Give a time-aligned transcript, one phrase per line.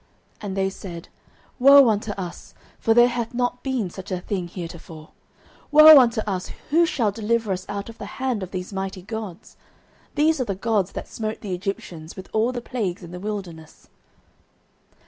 [0.41, 1.09] And they said,
[1.59, 2.55] Woe unto us!
[2.79, 5.09] for there hath not been such a thing heretofore.
[5.71, 6.51] 09:004:008 Woe unto us!
[6.71, 9.57] who shall deliver us out of the hand of these mighty Gods?
[10.15, 13.89] these are the Gods that smote the Egyptians with all the plagues in the wilderness.